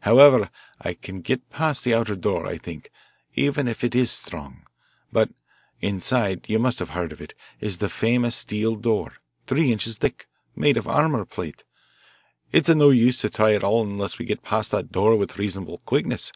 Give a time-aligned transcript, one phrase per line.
[0.00, 2.90] However, I can get past the outer door, I think,
[3.36, 4.66] even if it is strong.
[5.12, 5.30] But
[5.80, 10.26] inside you must have heard of it is the famous steel door, three inches thick,
[10.56, 11.62] made of armourplate.
[12.50, 15.38] It's no use to try it at all unless we can pass that door with
[15.38, 16.32] reasonable quickness.